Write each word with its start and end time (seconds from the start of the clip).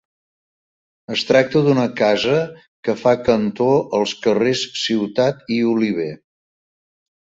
Es 1.15 1.23
tracta 1.31 1.61
d'una 1.67 1.83
casa 1.99 2.37
que 2.87 2.95
fa 3.03 3.13
cantó 3.27 3.69
als 3.99 4.15
carrers 4.25 4.67
Ciutat 4.85 5.45
i 5.59 5.63
Oliver. 5.75 6.13